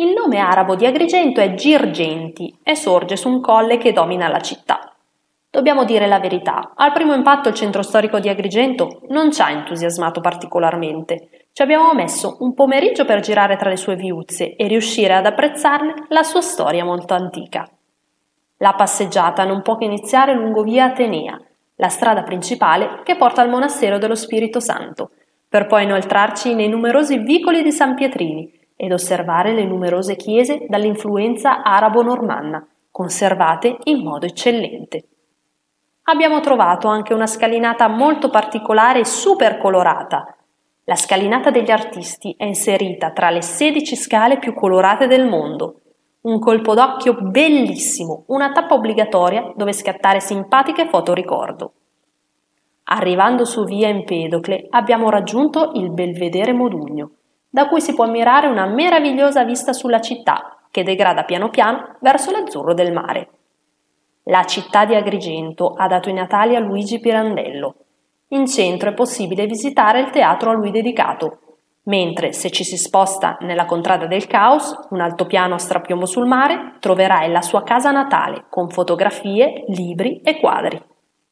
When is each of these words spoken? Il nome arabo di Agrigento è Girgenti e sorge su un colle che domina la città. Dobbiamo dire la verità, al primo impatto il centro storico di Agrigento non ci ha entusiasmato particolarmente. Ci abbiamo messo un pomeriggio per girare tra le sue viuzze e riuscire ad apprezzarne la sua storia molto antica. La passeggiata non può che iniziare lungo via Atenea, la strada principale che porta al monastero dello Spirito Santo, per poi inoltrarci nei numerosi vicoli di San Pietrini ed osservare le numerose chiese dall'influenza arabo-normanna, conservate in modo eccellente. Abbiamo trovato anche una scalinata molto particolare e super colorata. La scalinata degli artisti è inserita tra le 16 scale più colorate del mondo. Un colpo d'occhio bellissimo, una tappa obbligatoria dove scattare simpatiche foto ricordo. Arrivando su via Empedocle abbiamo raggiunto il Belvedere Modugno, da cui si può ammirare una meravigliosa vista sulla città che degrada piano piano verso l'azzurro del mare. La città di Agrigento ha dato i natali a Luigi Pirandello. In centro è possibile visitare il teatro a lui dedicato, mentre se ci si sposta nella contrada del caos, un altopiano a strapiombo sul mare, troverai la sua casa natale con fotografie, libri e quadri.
Il 0.00 0.12
nome 0.12 0.38
arabo 0.38 0.76
di 0.76 0.86
Agrigento 0.86 1.40
è 1.40 1.54
Girgenti 1.54 2.56
e 2.62 2.76
sorge 2.76 3.16
su 3.16 3.28
un 3.28 3.40
colle 3.40 3.78
che 3.78 3.90
domina 3.90 4.28
la 4.28 4.38
città. 4.38 4.94
Dobbiamo 5.50 5.82
dire 5.82 6.06
la 6.06 6.20
verità, 6.20 6.70
al 6.76 6.92
primo 6.92 7.14
impatto 7.14 7.48
il 7.48 7.56
centro 7.56 7.82
storico 7.82 8.20
di 8.20 8.28
Agrigento 8.28 9.00
non 9.08 9.32
ci 9.32 9.42
ha 9.42 9.50
entusiasmato 9.50 10.20
particolarmente. 10.20 11.48
Ci 11.52 11.62
abbiamo 11.62 11.92
messo 11.94 12.36
un 12.42 12.54
pomeriggio 12.54 13.04
per 13.04 13.18
girare 13.18 13.56
tra 13.56 13.70
le 13.70 13.76
sue 13.76 13.96
viuzze 13.96 14.54
e 14.54 14.68
riuscire 14.68 15.14
ad 15.14 15.26
apprezzarne 15.26 16.06
la 16.10 16.22
sua 16.22 16.42
storia 16.42 16.84
molto 16.84 17.14
antica. 17.14 17.68
La 18.58 18.74
passeggiata 18.74 19.44
non 19.44 19.62
può 19.62 19.76
che 19.76 19.86
iniziare 19.86 20.32
lungo 20.32 20.62
via 20.62 20.84
Atenea, 20.84 21.40
la 21.74 21.88
strada 21.88 22.22
principale 22.22 23.00
che 23.02 23.16
porta 23.16 23.42
al 23.42 23.50
monastero 23.50 23.98
dello 23.98 24.14
Spirito 24.14 24.60
Santo, 24.60 25.10
per 25.48 25.66
poi 25.66 25.82
inoltrarci 25.82 26.54
nei 26.54 26.68
numerosi 26.68 27.18
vicoli 27.18 27.64
di 27.64 27.72
San 27.72 27.96
Pietrini 27.96 28.57
ed 28.80 28.92
osservare 28.92 29.52
le 29.52 29.64
numerose 29.64 30.14
chiese 30.14 30.66
dall'influenza 30.68 31.64
arabo-normanna, 31.64 32.64
conservate 32.92 33.76
in 33.84 34.04
modo 34.04 34.24
eccellente. 34.24 35.04
Abbiamo 36.04 36.38
trovato 36.38 36.86
anche 36.86 37.12
una 37.12 37.26
scalinata 37.26 37.88
molto 37.88 38.30
particolare 38.30 39.00
e 39.00 39.04
super 39.04 39.58
colorata. 39.58 40.32
La 40.84 40.94
scalinata 40.94 41.50
degli 41.50 41.72
artisti 41.72 42.32
è 42.38 42.44
inserita 42.44 43.10
tra 43.10 43.30
le 43.30 43.42
16 43.42 43.96
scale 43.96 44.38
più 44.38 44.54
colorate 44.54 45.08
del 45.08 45.26
mondo. 45.26 45.80
Un 46.20 46.38
colpo 46.38 46.74
d'occhio 46.74 47.14
bellissimo, 47.20 48.22
una 48.28 48.52
tappa 48.52 48.74
obbligatoria 48.74 49.52
dove 49.56 49.72
scattare 49.72 50.20
simpatiche 50.20 50.86
foto 50.86 51.14
ricordo. 51.14 51.72
Arrivando 52.84 53.44
su 53.44 53.64
via 53.64 53.88
Empedocle 53.88 54.68
abbiamo 54.70 55.10
raggiunto 55.10 55.72
il 55.74 55.90
Belvedere 55.90 56.52
Modugno, 56.52 57.10
da 57.48 57.68
cui 57.68 57.80
si 57.80 57.94
può 57.94 58.04
ammirare 58.04 58.46
una 58.46 58.66
meravigliosa 58.66 59.44
vista 59.44 59.72
sulla 59.72 60.00
città 60.00 60.58
che 60.70 60.82
degrada 60.82 61.24
piano 61.24 61.48
piano 61.48 61.96
verso 62.00 62.30
l'azzurro 62.30 62.74
del 62.74 62.92
mare. 62.92 63.28
La 64.24 64.44
città 64.44 64.84
di 64.84 64.94
Agrigento 64.94 65.74
ha 65.74 65.86
dato 65.86 66.10
i 66.10 66.12
natali 66.12 66.54
a 66.54 66.60
Luigi 66.60 67.00
Pirandello. 67.00 67.74
In 68.28 68.46
centro 68.46 68.90
è 68.90 68.94
possibile 68.94 69.46
visitare 69.46 70.00
il 70.00 70.10
teatro 70.10 70.50
a 70.50 70.52
lui 70.52 70.70
dedicato, 70.70 71.38
mentre 71.84 72.32
se 72.32 72.50
ci 72.50 72.62
si 72.62 72.76
sposta 72.76 73.38
nella 73.40 73.64
contrada 73.64 74.06
del 74.06 74.26
caos, 74.26 74.88
un 74.90 75.00
altopiano 75.00 75.54
a 75.54 75.58
strapiombo 75.58 76.04
sul 76.04 76.26
mare, 76.26 76.74
troverai 76.78 77.30
la 77.30 77.40
sua 77.40 77.62
casa 77.62 77.90
natale 77.90 78.44
con 78.50 78.68
fotografie, 78.68 79.64
libri 79.68 80.20
e 80.20 80.38
quadri. 80.38 80.80